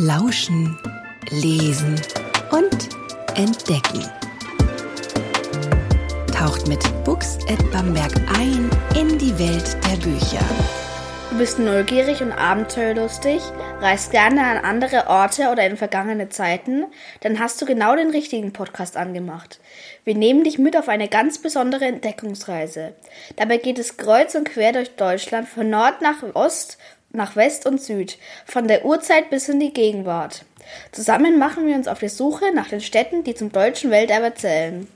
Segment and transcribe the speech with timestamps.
[0.00, 0.78] Lauschen,
[1.30, 2.00] Lesen
[2.52, 2.88] und
[3.34, 4.08] Entdecken.
[6.32, 10.44] Taucht mit Books at Bamberg ein in die Welt der Bücher.
[11.32, 13.42] Du bist neugierig und abenteuerlustig,
[13.80, 16.84] reist gerne an andere Orte oder in vergangene Zeiten,
[17.20, 19.58] dann hast du genau den richtigen Podcast angemacht.
[20.04, 22.94] Wir nehmen dich mit auf eine ganz besondere Entdeckungsreise.
[23.34, 26.78] Dabei geht es kreuz und quer durch Deutschland von Nord nach Ost,
[27.18, 30.46] nach West und Süd, von der Urzeit bis in die Gegenwart.
[30.92, 34.88] Zusammen machen wir uns auf die Suche nach den Städten, die zum deutschen Welterbe zählen.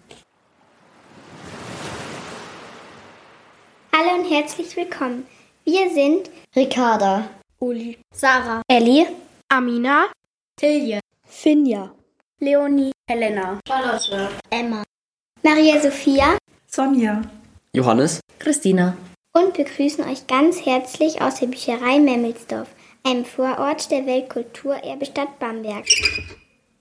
[3.95, 5.27] Hallo und herzlich willkommen.
[5.65, 9.07] Wir sind Ricarda, Uli, Sarah, Ellie,
[9.49, 10.07] Amina,
[10.57, 11.93] Tilje, Finja,
[12.41, 14.83] Leonie, Helena, Charlotte, Emma,
[15.43, 17.23] Maria Sophia, Sonja,
[17.75, 18.97] Johannes, Christina
[19.33, 22.69] und wir grüßen euch ganz herzlich aus der Bücherei Memmelsdorf,
[23.05, 25.87] einem Vorort der Weltkulturerbestadt Bamberg.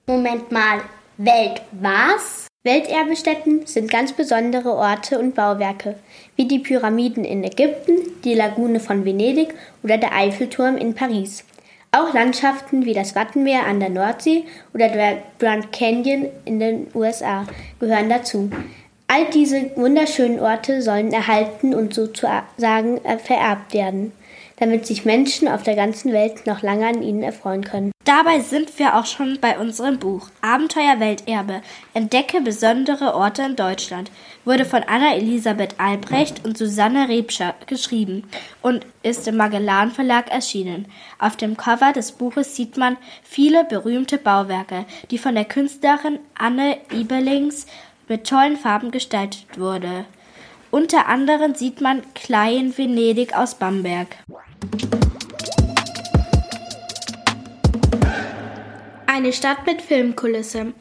[0.08, 0.82] Moment mal,
[1.18, 2.48] Welt was?
[2.64, 5.96] Welterbestätten sind ganz besondere Orte und Bauwerke,
[6.36, 11.44] wie die Pyramiden in Ägypten, die Lagune von Venedig oder der Eiffelturm in Paris.
[11.92, 14.44] Auch Landschaften wie das Wattenmeer an der Nordsee
[14.74, 17.48] oder der Grand Canyon in den USA
[17.80, 18.52] gehören dazu.
[19.14, 24.14] All diese wunderschönen Orte sollen erhalten und sozusagen vererbt werden
[24.62, 27.92] damit sich Menschen auf der ganzen Welt noch lange an ihnen erfreuen können.
[28.06, 31.62] Dabei sind wir auch schon bei unserem Buch Abenteuer Welterbe.
[31.96, 34.12] Entdecke besondere Orte in Deutschland.
[34.46, 38.24] Wurde von Anna Elisabeth Albrecht und Susanne Rebscher geschrieben
[38.62, 40.86] und ist im Magellan Verlag erschienen.
[41.18, 46.78] Auf dem Cover des Buches sieht man viele berühmte Bauwerke, die von der Künstlerin Anne
[46.94, 47.66] Ibelings
[48.12, 50.04] mit tollen Farben gestaltet wurde.
[50.70, 54.18] Unter anderem sieht man Klein Venedig aus Bamberg.
[59.08, 60.74] Eine Stadt mit Filmkulisse.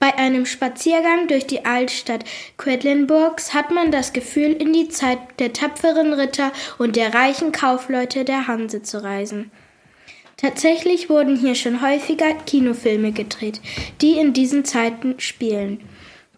[0.00, 2.24] Bei einem Spaziergang durch die Altstadt
[2.58, 8.24] Quedlinburgs hat man das Gefühl, in die Zeit der tapferen Ritter und der reichen Kaufleute
[8.24, 9.52] der Hanse zu reisen.
[10.36, 13.60] Tatsächlich wurden hier schon häufiger Kinofilme gedreht,
[14.00, 15.80] die in diesen Zeiten spielen.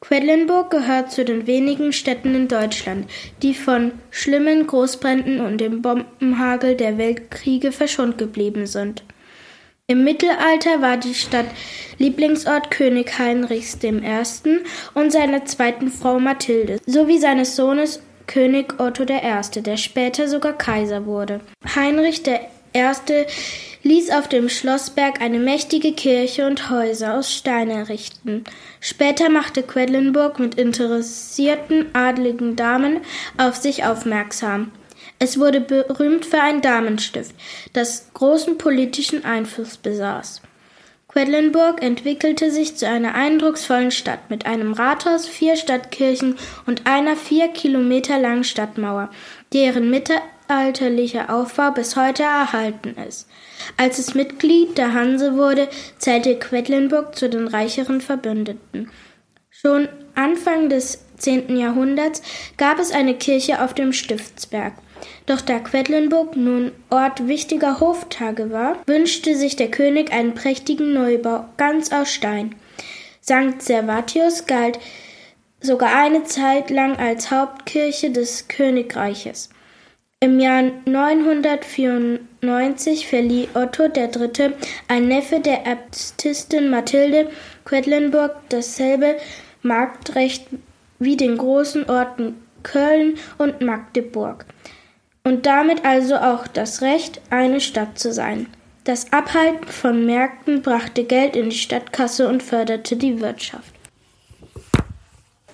[0.01, 3.09] Quedlinburg gehört zu den wenigen Städten in Deutschland,
[3.43, 9.03] die von schlimmen Großbränden und dem Bombenhagel der Weltkriege verschont geblieben sind.
[9.89, 11.47] Im Mittelalter war die Stadt
[11.99, 14.03] Lieblingsort König Heinrichs I.
[14.95, 21.07] und seiner zweiten Frau Mathilde sowie seines Sohnes König Otto I., der später sogar Kaiser
[21.07, 21.41] wurde.
[21.77, 22.25] Heinrich
[22.77, 23.27] I.
[23.85, 28.45] ließ auf dem Schlossberg eine mächtige Kirche und Häuser aus Stein errichten.
[28.81, 33.01] Später machte Quedlinburg mit interessierten adligen Damen
[33.39, 34.73] auf sich aufmerksam.
[35.19, 37.35] Es wurde berühmt für ein Damenstift,
[37.73, 40.43] das großen politischen Einfluss besaß.
[41.09, 47.49] Quedlinburg entwickelte sich zu einer eindrucksvollen Stadt mit einem Rathaus, vier Stadtkirchen und einer vier
[47.49, 49.09] Kilometer langen Stadtmauer,
[49.55, 49.89] deren
[50.47, 53.29] mittelalterlicher Aufbau bis heute erhalten ist.
[53.77, 55.69] Als es Mitglied der Hanse wurde,
[55.99, 58.91] zählte Quedlinburg zu den reicheren Verbündeten.
[59.51, 61.57] Schon Anfang des 10.
[61.57, 62.23] Jahrhunderts
[62.57, 64.75] gab es eine Kirche auf dem Stiftsberg.
[65.27, 71.47] Doch da Quedlinburg nun Ort wichtiger Hoftage war, wünschte sich der König einen prächtigen Neubau,
[71.57, 72.55] ganz aus Stein.
[73.23, 73.61] St.
[73.61, 74.79] Servatius galt
[75.61, 79.51] sogar eine Zeit lang als Hauptkirche des Königreiches.
[80.21, 84.55] Im Jahr 994 verlieh Otto III.,
[84.89, 87.29] ein Neffe der Äbtissin Mathilde
[87.67, 89.19] Quedlinburg, dasselbe
[89.61, 90.47] Marktrecht
[90.99, 94.47] wie den großen Orten Köln und Magdeburg
[95.25, 98.47] und damit also auch das Recht, eine Stadt zu sein.
[98.85, 103.75] Das Abhalten von Märkten brachte Geld in die Stadtkasse und förderte die Wirtschaft.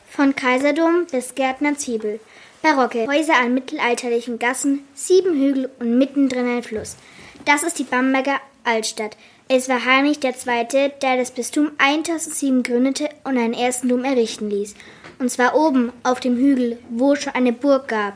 [0.09, 2.21] Von Kaiserdom bis Gärtner Zwiebel.
[2.63, 6.97] Barocke Häuser an mittelalterlichen Gassen, sieben Hügel und mittendrin ein Fluss.
[7.45, 9.17] Das ist die Bamberger Altstadt.
[9.49, 14.77] Es war Heinrich II., der das Bistum 1007 gründete und einen ersten Dom errichten ließ.
[15.19, 18.15] Und zwar oben auf dem Hügel, wo es schon eine Burg gab.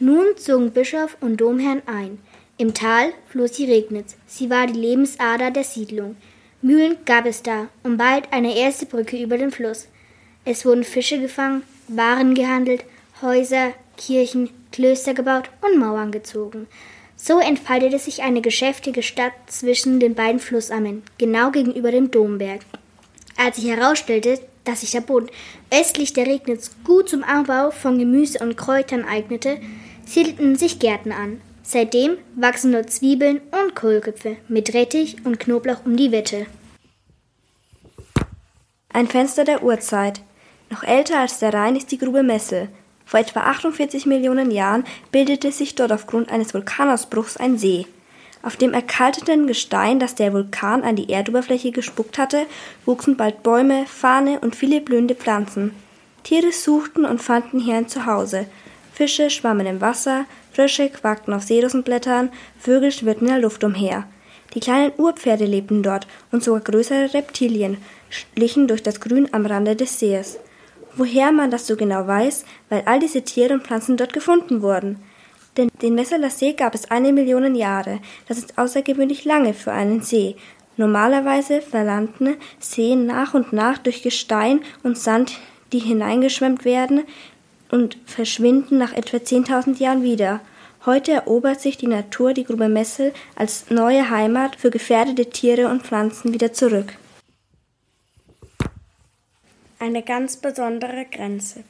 [0.00, 2.18] Nun zogen Bischof und Domherrn ein.
[2.58, 4.16] Im Tal floss die Regnitz.
[4.26, 6.16] Sie war die Lebensader der Siedlung.
[6.62, 9.86] Mühlen gab es da und bald eine erste Brücke über den Fluss.
[10.44, 12.84] Es wurden Fische gefangen, Waren gehandelt,
[13.22, 16.66] Häuser, Kirchen, Klöster gebaut und Mauern gezogen.
[17.16, 22.60] So entfaltete sich eine geschäftige Stadt zwischen den beiden Flussammen, genau gegenüber dem Domberg.
[23.36, 25.28] Als sich herausstellte, dass sich der Boden
[25.72, 29.58] östlich der Regnitz gut zum Anbau von Gemüse und Kräutern eignete,
[30.06, 31.40] siedelten sich Gärten an.
[31.62, 36.46] Seitdem wachsen nur Zwiebeln und Kohlköpfe mit Rettich und Knoblauch um die Wette.
[38.92, 40.20] Ein Fenster der Urzeit.
[40.70, 42.68] Noch älter als der Rhein ist die Grube Messel.
[43.06, 47.86] Vor etwa 48 Millionen Jahren bildete sich dort aufgrund eines Vulkanausbruchs ein See.
[48.42, 52.46] Auf dem erkalteten Gestein, das der Vulkan an die Erdoberfläche gespuckt hatte,
[52.84, 55.74] wuchsen bald Bäume, Fahne und viele blühende Pflanzen.
[56.24, 58.46] Tiere suchten und fanden hier ein Zuhause.
[58.92, 64.06] Fische schwammen im Wasser, Frösche quakten auf Seerosenblättern, Vögel schwirrten in der Luft umher.
[64.54, 67.78] Die kleinen Urpferde lebten dort und sogar größere Reptilien
[68.08, 70.38] schlichen durch das Grün am Rande des Sees.
[70.96, 74.98] Woher man das so genau weiß, weil all diese Tiere und Pflanzen dort gefunden wurden.
[75.56, 78.00] Denn den Messeler See gab es eine Million Jahre.
[78.28, 80.36] Das ist außergewöhnlich lange für einen See.
[80.76, 85.34] Normalerweise verlanden Seen nach und nach durch Gestein und Sand,
[85.72, 87.04] die hineingeschwemmt werden
[87.70, 90.40] und verschwinden nach etwa 10.000 Jahren wieder.
[90.86, 95.82] Heute erobert sich die Natur die Grube Messel als neue Heimat für gefährdete Tiere und
[95.82, 96.94] Pflanzen wieder zurück.
[99.80, 101.64] Eine ganz besondere Grenze.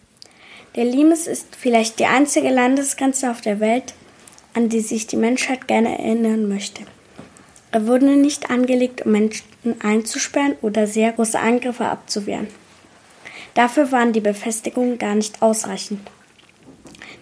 [0.76, 3.94] Der Limes ist vielleicht die einzige Landesgrenze auf der Welt,
[4.52, 6.82] an die sich die Menschheit gerne erinnern möchte.
[7.72, 9.46] Er wurde nicht angelegt, um Menschen
[9.80, 12.48] einzusperren oder sehr große Angriffe abzuwehren.
[13.54, 16.00] Dafür waren die Befestigungen gar nicht ausreichend.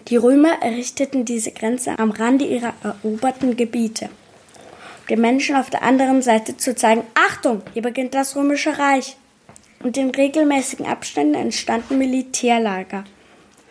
[0.09, 5.81] Die Römer errichteten diese Grenze am Rande ihrer eroberten Gebiete, um den Menschen auf der
[5.81, 9.15] anderen Seite zu zeigen, Achtung, hier beginnt das römische Reich.
[9.83, 13.03] Und in regelmäßigen Abständen entstanden Militärlager,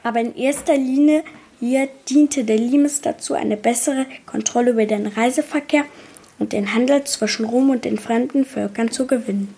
[0.03, 1.25] aber in erster Linie
[1.59, 5.85] hier diente der Limes dazu, eine bessere Kontrolle über den Reiseverkehr
[6.39, 9.55] und den Handel zwischen Rom und den fremden Völkern zu gewinnen.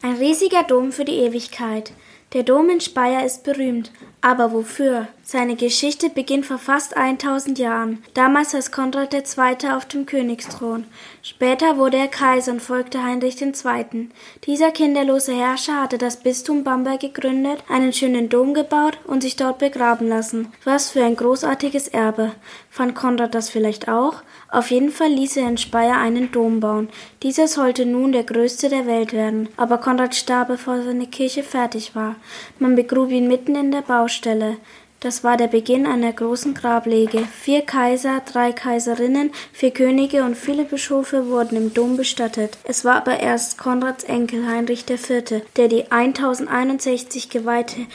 [0.00, 1.92] Ein riesiger Dom für die Ewigkeit.
[2.32, 3.90] Der Dom in Speyer ist berühmt,
[4.22, 5.08] aber wofür?
[5.22, 8.02] Seine Geschichte beginnt vor fast 1000 Jahren.
[8.14, 9.70] Damals saß Konrad II.
[9.70, 10.84] auf dem Königsthron.
[11.22, 14.08] Später wurde er Kaiser und folgte Heinrich II.
[14.46, 19.58] Dieser kinderlose Herrscher hatte das Bistum Bamberg gegründet, einen schönen Dom gebaut und sich dort
[19.58, 20.52] begraben lassen.
[20.64, 22.32] Was für ein großartiges Erbe.
[22.70, 24.22] Fand Konrad das vielleicht auch?
[24.52, 26.90] Auf jeden Fall ließ er in Speyer einen Dom bauen.
[27.22, 29.48] Dieser sollte nun der größte der Welt werden.
[29.56, 32.16] Aber Konrad starb, bevor seine Kirche fertig war.
[32.58, 34.58] Man begrub ihn mitten in der Baustelle.
[35.00, 37.26] Das war der Beginn einer großen Grablege.
[37.40, 42.58] Vier Kaiser, drei Kaiserinnen, vier Könige und viele Bischofe wurden im Dom bestattet.
[42.64, 47.86] Es war aber erst Konrads Enkel Heinrich IV., der die 1061 geweihte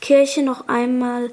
[0.00, 1.30] Kirche noch einmal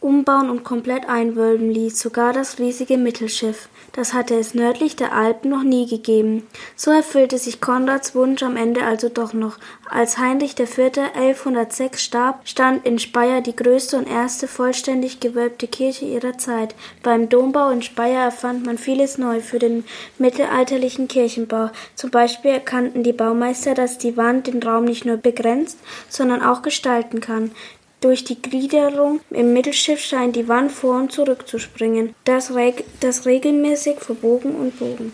[0.00, 3.68] umbauen und komplett einwölben ließ, sogar das riesige Mittelschiff.
[3.98, 6.46] Das hatte es nördlich der Alpen noch nie gegeben.
[6.76, 9.58] So erfüllte sich Konrads Wunsch am Ende also doch noch.
[9.90, 10.78] Als Heinrich IV.
[10.78, 16.76] 1106 starb, stand in Speyer die größte und erste vollständig gewölbte Kirche ihrer Zeit.
[17.02, 19.82] Beim Dombau in Speyer erfand man vieles neu für den
[20.16, 21.70] mittelalterlichen Kirchenbau.
[21.96, 25.76] Zum Beispiel erkannten die Baumeister, dass die Wand den Raum nicht nur begrenzt,
[26.08, 27.50] sondern auch gestalten kann.
[28.00, 32.84] Durch die Gliederung im Mittelschiff scheint die Wand vor und zurück zu springen, das, reg
[33.00, 35.12] das regelmäßig verbogen und bogen.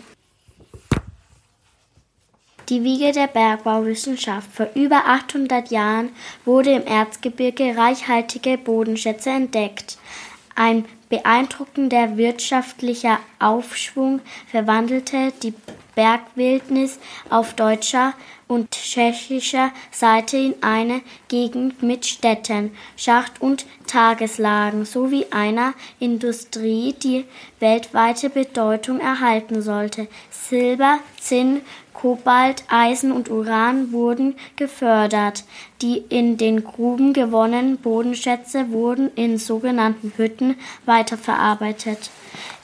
[2.69, 4.51] Die Wiege der Bergbauwissenschaft.
[4.53, 6.11] Vor über 800 Jahren
[6.45, 9.99] wurde im Erzgebirge reichhaltige Bodenschätze entdeckt.
[10.55, 14.21] Ein beeindruckender wirtschaftlicher Aufschwung
[14.51, 15.55] verwandelte die
[15.95, 16.99] Bergwildnis
[17.31, 18.15] auf deutscher
[18.49, 27.25] und tschechischer Seite in eine Gegend mit Städten, Schacht- und Tageslagen sowie einer Industrie, die
[27.61, 30.09] weltweite Bedeutung erhalten sollte.
[30.31, 35.45] Silber, Zinn, Kobalt, Eisen und Uran wurden gefördert.
[35.81, 42.11] Die in den Gruben gewonnenen Bodenschätze wurden in sogenannten Hütten weiterverarbeitet.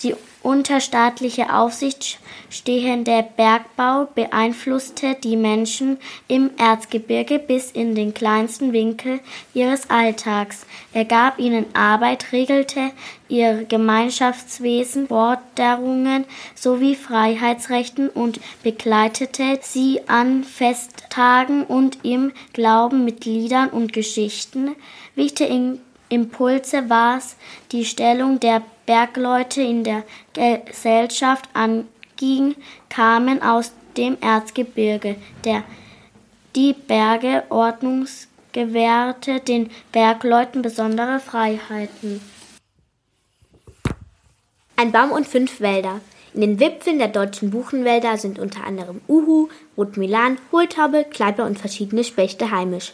[0.02, 2.18] Die unter staatlicher Aufsicht
[2.48, 9.20] stehende Bergbau beeinflusste die Menschen im Erzgebirge bis in den kleinsten Winkel
[9.52, 10.64] ihres Alltags.
[10.94, 12.90] Er gab ihnen Arbeit, regelte
[13.28, 23.68] ihr Gemeinschaftswesen, Forderungen sowie Freiheitsrechten und begleitete sie an Festtagen und im Glauben mit Liedern
[23.68, 24.74] und Geschichten.
[25.14, 25.78] Wichtige
[26.08, 27.20] Impulse war
[27.72, 30.02] die Stellung der Bergleute in der
[30.34, 32.56] Gesellschaft anging,
[32.88, 35.14] kamen aus dem Erzgebirge.
[35.44, 35.62] Der,
[36.56, 42.20] die Berge Ordnungs gewährte den Bergleuten besondere Freiheiten.
[44.74, 46.00] Ein Baum und fünf Wälder.
[46.34, 52.02] In den Wipfeln der deutschen Buchenwälder sind unter anderem Uhu, Rotmilan, Hohltaube, Kleiper und verschiedene
[52.02, 52.92] Spechte heimisch.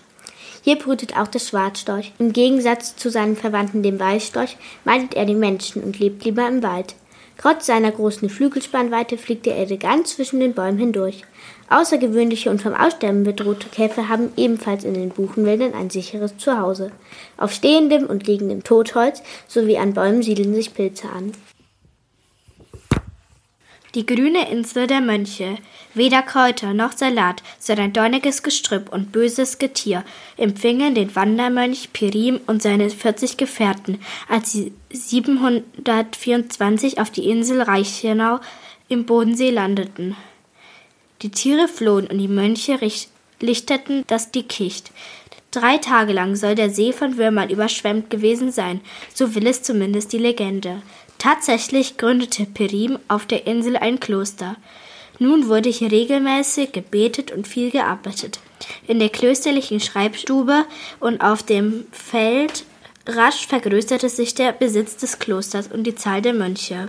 [0.67, 2.11] Hier brütet auch der Schwarzstorch.
[2.19, 6.61] Im Gegensatz zu seinen Verwandten dem Weißstorch meidet er die Menschen und lebt lieber im
[6.61, 6.97] Wald.
[7.39, 11.23] Trotz seiner großen Flügelspannweite fliegt er elegant zwischen den Bäumen hindurch.
[11.71, 16.91] Außergewöhnliche und vom Aussterben bedrohte Käfer haben ebenfalls in den Buchenwäldern ein sicheres Zuhause.
[17.37, 21.31] Auf stehendem und liegendem Totholz sowie an Bäumen siedeln sich Pilze an.
[23.97, 25.57] Die grüne Insel der Mönche.
[25.95, 30.05] Weder Kräuter noch Salat, sondern dorniges Gestrüpp und böses Getier
[30.37, 33.99] empfingen den Wandermönch Pirim und seine 40 Gefährten,
[34.29, 38.41] als sie 724 auf die Insel Reichenau
[38.89, 40.15] im Bodensee landeten.
[41.23, 42.79] Die Tiere flohen und die Mönche
[43.41, 44.91] lichteten das Dickicht.
[45.53, 48.83] Drei Tage lang soll der See von Würmern überschwemmt gewesen sein,
[49.15, 50.83] so will es zumindest die Legende.
[51.19, 54.57] Tatsächlich gründete Perim auf der Insel ein Kloster.
[55.19, 58.39] Nun wurde hier regelmäßig gebetet und viel gearbeitet.
[58.87, 60.67] In der klösterlichen Schreibstube
[61.01, 62.65] und auf dem Feld
[63.07, 66.89] rasch vergrößerte sich der Besitz des Klosters und die Zahl der Mönche.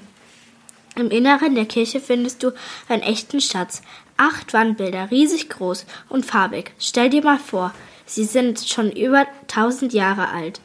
[0.96, 2.52] Im Inneren der Kirche findest du
[2.90, 3.84] einen echten Schatz.
[4.18, 6.72] Acht Wandbilder, riesig groß und farbig.
[6.80, 7.72] Stell dir mal vor,
[8.08, 10.60] sie sind schon über tausend Jahre alt.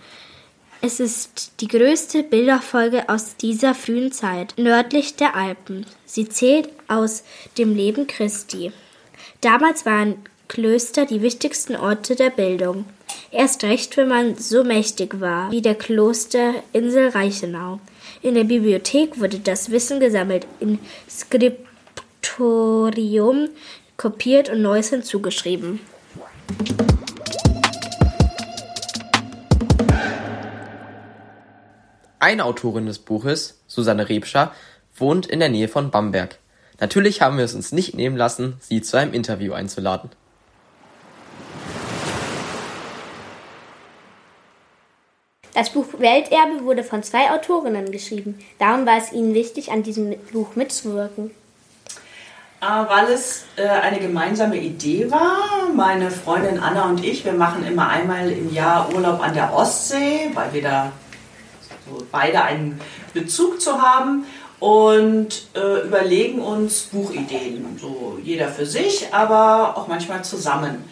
[0.84, 5.86] Es ist die größte Bilderfolge aus dieser frühen Zeit, nördlich der Alpen.
[6.06, 7.22] Sie zählt aus
[7.56, 8.72] dem Leben Christi.
[9.42, 10.16] Damals waren
[10.48, 12.84] Klöster die wichtigsten Orte der Bildung.
[13.30, 17.78] Erst recht, wenn man so mächtig war wie der Klosterinsel Reichenau.
[18.20, 23.50] In der Bibliothek wurde das Wissen gesammelt, in Skriptorium
[23.96, 25.78] kopiert und Neues hinzugeschrieben.
[32.22, 34.52] Eine Autorin des Buches, Susanne Rebscher,
[34.94, 36.38] wohnt in der Nähe von Bamberg.
[36.78, 40.08] Natürlich haben wir es uns nicht nehmen lassen, sie zu einem Interview einzuladen.
[45.52, 48.38] Das Buch Welterbe wurde von zwei Autorinnen geschrieben.
[48.60, 51.32] Darum war es ihnen wichtig, an diesem Buch mitzuwirken.
[52.60, 55.68] Äh, weil es äh, eine gemeinsame Idee war.
[55.74, 60.30] Meine Freundin Anna und ich, wir machen immer einmal im Jahr Urlaub an der Ostsee,
[60.34, 60.92] weil wir da
[62.10, 62.80] beide einen
[63.14, 64.24] Bezug zu haben
[64.60, 70.84] und äh, überlegen uns Buchideen, so jeder für sich, aber auch manchmal zusammen.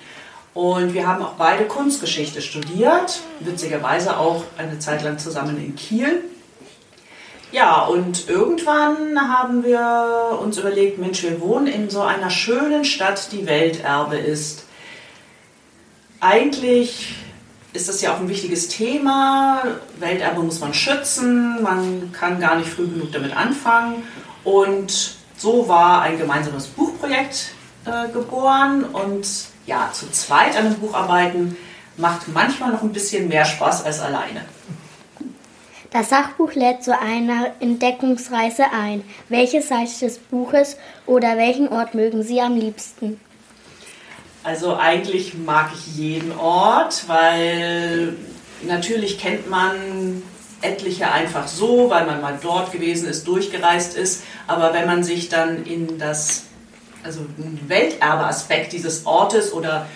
[0.55, 6.25] Und wir haben auch beide Kunstgeschichte studiert, witzigerweise auch eine Zeit lang zusammen in Kiel.
[7.53, 13.31] Ja, und irgendwann haben wir uns überlegt, Mensch, wir wohnen in so einer schönen Stadt,
[13.33, 14.65] die Welterbe ist.
[16.21, 17.15] Eigentlich
[17.73, 19.63] ist das ja auch ein wichtiges Thema.
[19.99, 24.03] Welterbe muss man schützen, man kann gar nicht früh genug damit anfangen.
[24.45, 27.53] Und so war ein gemeinsames Buchprojekt
[27.85, 28.85] äh, geboren.
[28.85, 29.27] Und
[29.67, 31.57] ja, zu zweit an einem Buch arbeiten
[31.97, 34.45] macht manchmal noch ein bisschen mehr Spaß als alleine.
[35.91, 39.03] Das Sachbuch lädt zu einer Entdeckungsreise ein.
[39.29, 43.21] Welche Seite des Buches oder welchen Ort mögen Sie am liebsten?
[44.43, 48.15] Also eigentlich mag ich jeden Ort, weil
[48.63, 50.23] natürlich kennt man
[50.63, 54.23] etliche einfach so, weil man mal dort gewesen ist, durchgereist ist.
[54.47, 56.45] Aber wenn man sich dann in das,
[57.03, 57.21] also
[57.67, 59.87] Welterbe-Aspekt dieses Ortes oder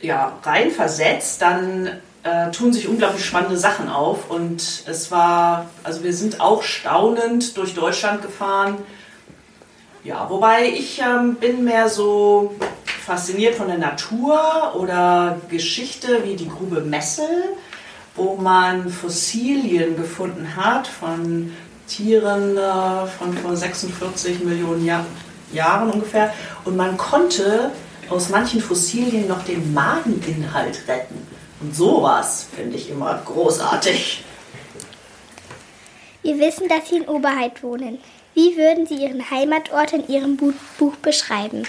[0.00, 1.90] ja, reinversetzt, dann
[2.22, 4.30] äh, tun sich unglaublich spannende Sachen auf.
[4.30, 8.78] Und es war, also wir sind auch staunend durch Deutschland gefahren
[10.04, 12.54] ja, wobei ich ähm, bin mehr so
[13.04, 17.28] fasziniert von der Natur oder Geschichte wie die Grube Messel,
[18.14, 21.52] wo man Fossilien gefunden hat von
[21.86, 25.04] Tieren äh, von vor 46 Millionen Jahr
[25.52, 26.32] Jahren ungefähr.
[26.64, 27.70] Und man konnte
[28.10, 31.26] aus manchen Fossilien noch den Mageninhalt retten.
[31.60, 34.24] Und sowas finde ich immer großartig.
[36.22, 37.98] Wir wissen, dass Sie in Oberheit wohnen.
[38.38, 41.64] Wie würden Sie Ihren Heimatort in Ihrem Buch beschreiben?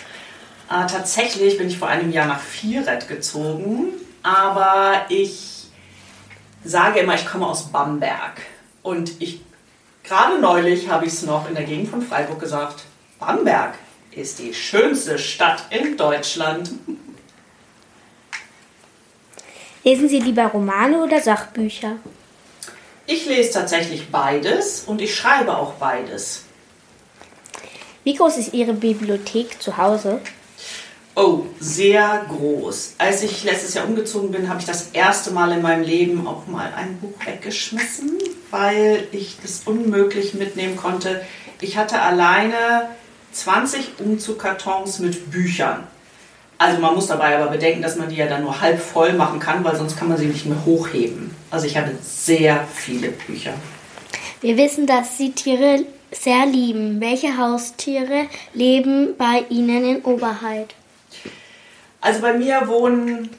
[0.70, 3.88] Äh, tatsächlich bin ich vor einem Jahr nach Vierret gezogen,
[4.22, 5.64] aber ich
[6.64, 8.42] sage immer, ich komme aus Bamberg.
[8.84, 9.42] Und ich
[10.04, 12.84] gerade neulich habe ich es noch in der Gegend von Freiburg gesagt,
[13.18, 13.74] Bamberg
[14.12, 16.70] ist die schönste Stadt in Deutschland.
[19.84, 21.96] Lesen Sie lieber Romane oder Sachbücher?
[23.08, 26.44] Ich lese tatsächlich beides und ich schreibe auch beides.
[28.10, 30.20] Wie groß ist Ihre Bibliothek zu Hause?
[31.14, 32.96] Oh, sehr groß.
[32.98, 36.48] Als ich letztes Jahr umgezogen bin, habe ich das erste Mal in meinem Leben auch
[36.48, 38.18] mal ein Buch weggeschmissen,
[38.50, 41.22] weil ich das unmöglich mitnehmen konnte.
[41.62, 42.90] Ich hatte alleine
[43.34, 45.84] 20 Umzugkartons mit Büchern.
[46.58, 49.40] Also man muss dabei aber bedenken, dass man die ja dann nur halb voll machen
[49.40, 51.30] kann, weil sonst kann man sie nicht mehr hochheben.
[51.52, 53.54] Also ich habe sehr viele Bücher.
[54.42, 57.00] Wir wissen, dass Sie Tiere sehr lieben.
[57.02, 60.76] Welche Haustiere leben bei Ihnen in Oberheit?
[62.02, 63.30] Also bei mir wohnen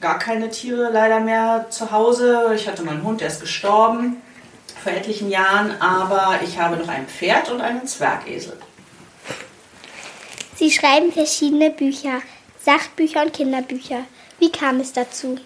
[0.00, 2.52] gar keine Tiere leider mehr zu Hause.
[2.54, 4.16] Ich hatte meinen Hund, der ist gestorben
[4.82, 8.56] vor etlichen Jahren, aber ich habe noch ein Pferd und einen Zwergesel.
[10.54, 12.20] Sie schreiben verschiedene Bücher,
[12.62, 14.04] Sachbücher und Kinderbücher.
[14.38, 15.38] Wie kam es dazu?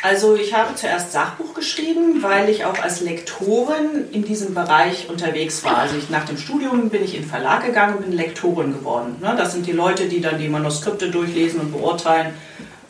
[0.00, 5.64] Also ich habe zuerst Sachbuch geschrieben, weil ich auch als Lektorin in diesem Bereich unterwegs
[5.64, 5.78] war.
[5.78, 9.16] Also ich, nach dem Studium bin ich in den Verlag gegangen und bin Lektorin geworden.
[9.20, 9.34] Ne?
[9.36, 12.32] Das sind die Leute, die dann die Manuskripte durchlesen und beurteilen,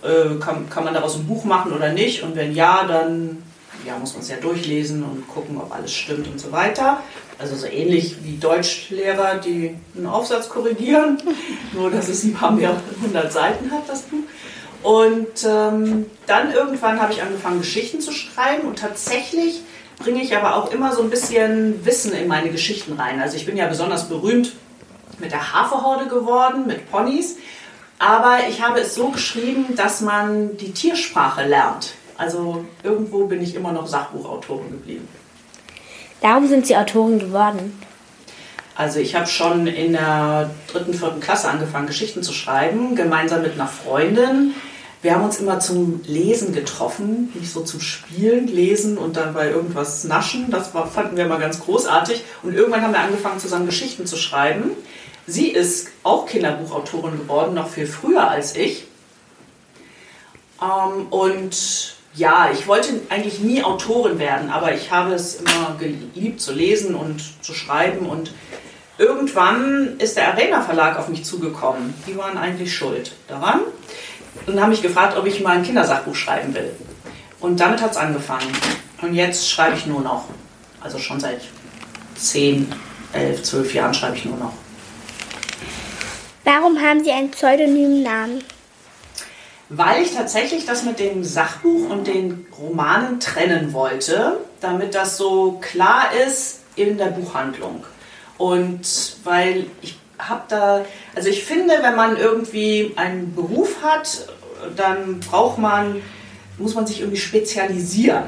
[0.03, 2.23] äh, kann, kann man daraus ein Buch machen oder nicht.
[2.23, 3.43] Und wenn ja, dann
[3.87, 7.01] ja, muss man es ja durchlesen und gucken, ob alles stimmt und so weiter.
[7.39, 11.23] Also so ähnlich wie Deutschlehrer, die einen Aufsatz korrigieren,
[11.73, 14.25] nur dass es ein paar mehr hundert Seiten hat, das Buch.
[14.83, 19.63] Und ähm, dann irgendwann habe ich angefangen, Geschichten zu schreiben und tatsächlich
[19.99, 23.21] bringe ich aber auch immer so ein bisschen Wissen in meine Geschichten rein.
[23.21, 24.53] Also ich bin ja besonders berühmt
[25.19, 27.37] mit der Haferhorde geworden, mit Ponys,
[27.99, 31.95] aber ich habe es so geschrieben, dass man die Tiersprache lernt.
[32.17, 35.09] Also irgendwo bin ich immer noch Sachbuchautorin geblieben.
[36.21, 37.81] Darum sind Sie Autorin geworden.
[38.75, 43.55] Also ich habe schon in der dritten, vierten Klasse angefangen, Geschichten zu schreiben, gemeinsam mit
[43.55, 44.55] einer Freundin.
[45.01, 50.03] Wir haben uns immer zum Lesen getroffen, nicht so zum Spielen, Lesen und dabei irgendwas
[50.03, 50.51] naschen.
[50.51, 52.25] Das war, fanden wir immer ganz großartig.
[52.43, 54.73] Und irgendwann haben wir angefangen, zusammen Geschichten zu schreiben.
[55.27, 58.89] Sie ist auch Kinderbuchautorin geworden, noch viel früher als ich.
[60.61, 66.41] Ähm, und ja, ich wollte eigentlich nie Autorin werden, aber ich habe es immer geliebt
[66.41, 68.33] zu lesen und zu schreiben und
[68.97, 71.95] irgendwann ist der Arena Verlag auf mich zugekommen.
[72.09, 73.61] Die waren eigentlich schuld daran
[74.47, 76.71] und haben mich gefragt, ob ich mal ein Kindersachbuch schreiben will.
[77.41, 78.51] Und damit hat es angefangen.
[79.03, 80.25] Und jetzt schreibe ich nur noch.
[80.81, 81.41] Also schon seit
[82.17, 82.73] 10,
[83.13, 84.53] 11, 12 Jahren schreibe ich nur noch.
[86.45, 88.43] Warum haben Sie einen pseudonymen Namen?
[89.69, 95.59] Weil ich tatsächlich das mit dem Sachbuch und den Romanen trennen wollte, damit das so
[95.61, 97.85] klar ist in der Buchhandlung.
[98.39, 104.29] Und weil ich habe da, also ich finde, wenn man irgendwie einen Beruf hat,
[104.77, 106.03] dann braucht man,
[106.59, 108.25] muss man sich irgendwie spezialisieren.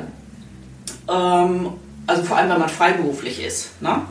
[1.08, 1.72] Ähm,
[2.06, 3.80] also vor allem, wenn man freiberuflich ist.
[3.82, 4.02] Ne?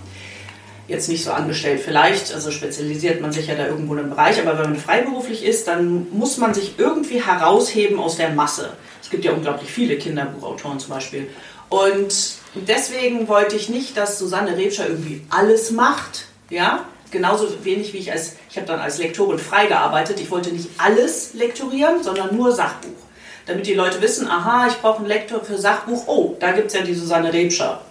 [0.87, 4.39] Jetzt nicht so angestellt vielleicht, also spezialisiert man sich ja da irgendwo in einem Bereich,
[4.41, 8.73] aber wenn man freiberuflich ist, dann muss man sich irgendwie herausheben aus der Masse.
[9.01, 11.29] Es gibt ja unglaublich viele Kinderbuchautoren zum Beispiel.
[11.69, 12.13] Und
[12.55, 18.11] deswegen wollte ich nicht, dass Susanne Rebscher irgendwie alles macht, ja, genauso wenig wie ich
[18.11, 22.97] als, ich habe dann als Lektorin freigearbeitet, ich wollte nicht alles lektorieren, sondern nur Sachbuch.
[23.45, 26.73] Damit die Leute wissen, aha, ich brauche einen Lektor für Sachbuch, oh, da gibt es
[26.73, 27.81] ja die Susanne Rebscher.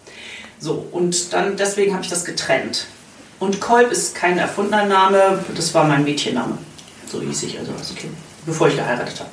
[0.61, 2.87] So, und dann deswegen habe ich das getrennt.
[3.41, 6.59] Und Kolb ist kein erfundener Name, das war mein Mädchenname.
[7.07, 9.31] So hieß ich also als Kind, bevor ich geheiratet habe.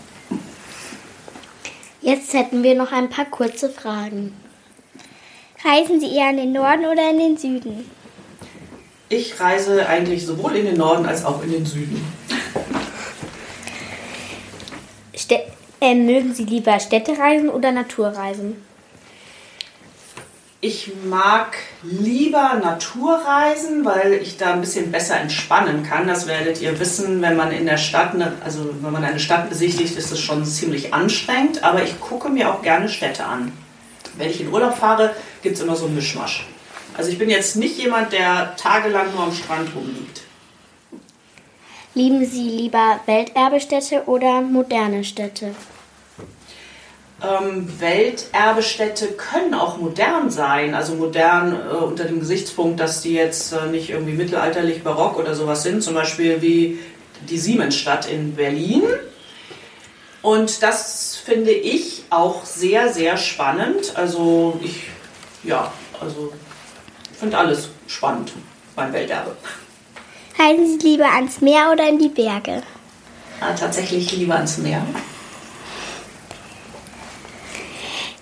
[2.02, 4.34] Jetzt hätten wir noch ein paar kurze Fragen.
[5.64, 7.90] Reisen Sie eher in den Norden oder in den Süden?
[9.08, 12.04] Ich reise eigentlich sowohl in den Norden als auch in den Süden.
[15.16, 15.44] Stä
[15.80, 18.56] äh, mögen Sie lieber Städtereisen oder Naturreisen?
[20.60, 26.08] Ich mag lieber Naturreisen, weil ich da ein bisschen besser entspannen kann.
[26.08, 29.48] Das werdet ihr wissen, wenn man in der Stadt, ne, also wenn man eine Stadt
[29.50, 31.64] besichtigt, ist es schon ziemlich anstrengend.
[31.64, 33.52] Aber ich gucke mir auch gerne Städte an.
[34.18, 35.14] Wenn ich in Urlaub fahre,
[35.44, 36.48] gibt es immer so einen Mischmasch.
[36.98, 40.22] Also ich bin jetzt nicht jemand, der tagelang nur am Strand rumliegt.
[41.94, 45.56] Lieben Sie lieber Welterbestädte oder moderne Städte?
[47.24, 50.74] Ähm, Welterbestädte können auch modern sein.
[50.74, 55.36] Also modern äh, unter dem Gesichtspunkt, dass die jetzt äh, nicht irgendwie mittelalterlich, barock oder
[55.36, 55.84] sowas sind.
[55.84, 56.80] Zum Beispiel wie
[57.30, 58.84] die Siemensstadt in Berlin.
[60.22, 63.94] Und das finde ich auch sehr, sehr spannend.
[63.96, 64.88] Also ich,
[65.44, 66.34] ja, also
[67.18, 68.34] finde alles spannend
[68.76, 69.36] beim Welterbe.
[70.38, 72.62] Reisen Sie lieber ans Meer oder in die Berge?
[73.40, 74.86] Ja, tatsächlich lieber ans Meer.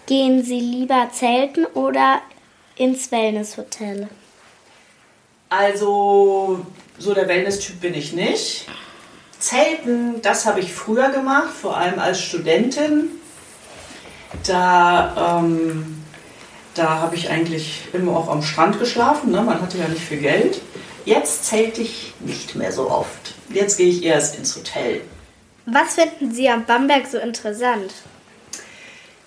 [0.05, 2.21] Gehen Sie lieber zelten oder
[2.75, 4.09] ins Wellnesshotel?
[5.49, 6.65] Also,
[6.97, 8.65] so der Wellness-Typ bin ich nicht.
[9.39, 13.09] Zelten, das habe ich früher gemacht, vor allem als Studentin.
[14.45, 15.92] Da, ähm,
[16.75, 19.31] da habe ich eigentlich immer auch am Strand geschlafen.
[19.31, 19.41] Ne?
[19.41, 20.61] Man hatte ja nicht viel Geld.
[21.05, 23.35] Jetzt zelte ich nicht mehr so oft.
[23.49, 25.01] Jetzt gehe ich erst ins Hotel.
[25.65, 27.93] Was finden Sie am Bamberg so interessant?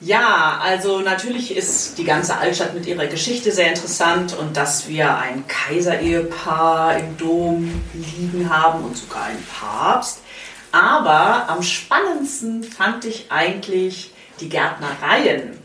[0.00, 5.16] Ja, also natürlich ist die ganze Altstadt mit ihrer Geschichte sehr interessant und dass wir
[5.16, 10.20] ein Kaiserehepaar im Dom liegen haben und sogar einen Papst.
[10.70, 15.58] Aber am spannendsten fand ich eigentlich die Gärtnereien.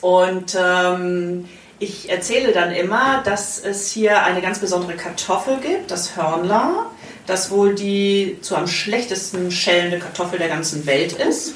[0.00, 6.16] Und ähm, ich erzähle dann immer, dass es hier eine ganz besondere Kartoffel gibt, das
[6.16, 6.90] Hörnler,
[7.26, 11.54] das wohl die zu am schlechtesten schellende Kartoffel der ganzen Welt ist.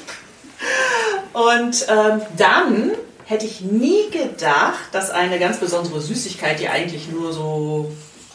[1.33, 2.91] Und ähm, dann
[3.25, 7.91] hätte ich nie gedacht, dass eine ganz besondere Süßigkeit, die eigentlich nur so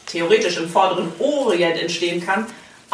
[0.07, 2.47] theoretisch im vorderen Orient entstehen kann,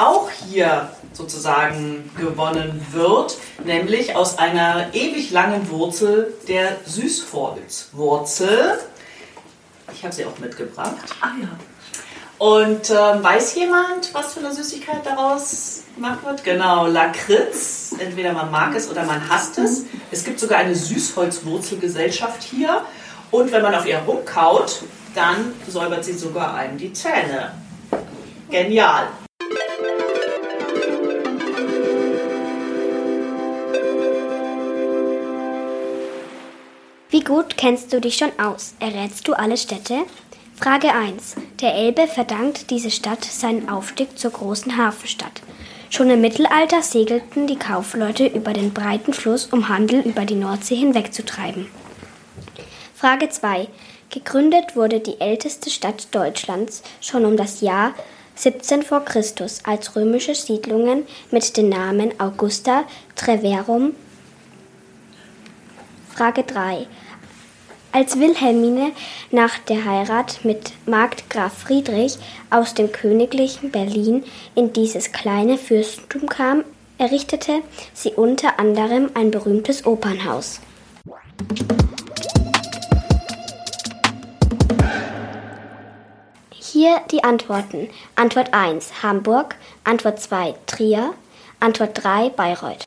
[0.02, 8.78] auch hier sozusagen gewonnen wird, nämlich aus einer ewig langen Wurzel der Süßholzwurzel.
[9.94, 10.96] Ich habe sie auch mitgebracht.
[11.20, 11.48] Ah ja.
[12.38, 16.42] Und ähm, weiß jemand, was für eine Süßigkeit daraus gemacht wird?
[16.42, 17.94] Genau, Lakritz.
[17.98, 19.84] Entweder man mag es oder man hasst es.
[20.10, 22.82] Es gibt sogar eine Süßholzwurzelgesellschaft hier.
[23.30, 24.82] Und wenn man auf ihr rumkaut,
[25.14, 27.52] dann säubert sie sogar einem die Zähne.
[28.50, 29.06] Genial.
[37.12, 38.72] Wie gut kennst du dich schon aus?
[38.80, 39.98] Errätst du alle Städte?
[40.56, 41.34] Frage 1.
[41.60, 45.42] Der Elbe verdankt diese Stadt seinen Aufstieg zur großen Hafenstadt.
[45.90, 50.76] Schon im Mittelalter segelten die Kaufleute über den breiten Fluss, um Handel über die Nordsee
[50.76, 51.66] hinwegzutreiben.
[52.94, 53.68] Frage 2.
[54.08, 57.92] Gegründet wurde die älteste Stadt Deutschlands schon um das Jahr
[58.36, 62.84] 17 vor Christus als römische Siedlungen mit den Namen Augusta
[63.16, 63.94] Treverum.
[66.14, 66.86] Frage 3.
[67.90, 68.92] Als Wilhelmine
[69.30, 72.18] nach der Heirat mit Markgraf Friedrich
[72.50, 74.22] aus dem königlichen Berlin
[74.54, 76.64] in dieses kleine Fürstentum kam,
[76.98, 77.60] errichtete
[77.94, 80.60] sie unter anderem ein berühmtes Opernhaus.
[86.50, 87.88] Hier die Antworten.
[88.16, 91.14] Antwort 1 Hamburg, Antwort 2 Trier,
[91.58, 92.84] Antwort 3 Bayreuth.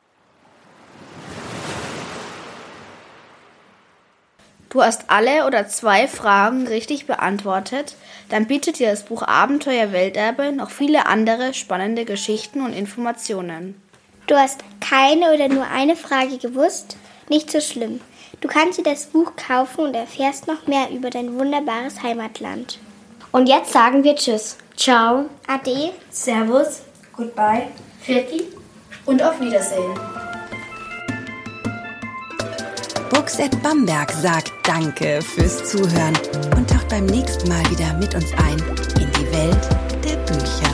[4.69, 7.95] Du hast alle oder zwei Fragen richtig beantwortet,
[8.29, 13.79] dann bietet dir das Buch Abenteuer Welterbe noch viele andere spannende Geschichten und Informationen.
[14.27, 16.97] Du hast keine oder nur eine Frage gewusst?
[17.29, 18.01] Nicht so schlimm.
[18.41, 22.79] Du kannst dir das Buch kaufen und erfährst noch mehr über dein wunderbares Heimatland.
[23.31, 24.57] Und jetzt sagen wir Tschüss.
[24.75, 25.25] Ciao.
[25.47, 25.91] Ade.
[26.09, 26.81] Servus.
[27.15, 27.67] Goodbye.
[28.01, 28.43] Fertig.
[29.05, 29.93] Und auf Wiedersehen.
[33.13, 36.13] At Bamberg sagt Danke fürs Zuhören
[36.57, 38.57] und taucht beim nächsten Mal wieder mit uns ein
[38.99, 39.69] in die Welt
[40.03, 40.64] der Bücher.